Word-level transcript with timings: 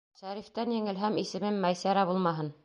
Шәрифтән 0.19 0.71
еңелһәм, 0.75 1.19
исемем 1.25 1.61
Мәйсәрә 1.67 2.09
булмаһын. 2.13 2.51